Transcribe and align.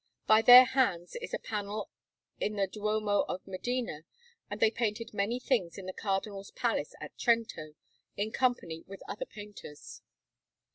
By 0.25 0.41
their 0.41 0.65
hands 0.65 1.15
is 1.17 1.31
a 1.31 1.37
panel 1.37 1.91
in 2.39 2.55
the 2.55 2.65
Duomo 2.65 3.21
of 3.29 3.45
Modena; 3.45 4.01
and 4.49 4.59
they 4.59 4.71
painted 4.71 5.13
many 5.13 5.39
things 5.39 5.77
in 5.77 5.85
the 5.85 5.93
Cardinal's 5.93 6.49
Palace 6.49 6.95
at 6.99 7.15
Trento, 7.19 7.75
in 8.17 8.31
company 8.31 8.83
with 8.87 9.03
other 9.07 9.27
painters. 9.27 10.01